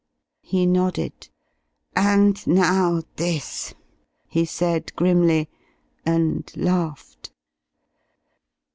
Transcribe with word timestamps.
He 0.41 0.65
nodded. 0.65 1.29
"And 1.95 2.47
now 2.47 3.03
this," 3.17 3.75
he 4.27 4.45
said, 4.45 4.95
grimly, 4.95 5.47
and 6.03 6.51
laughed. 6.57 7.31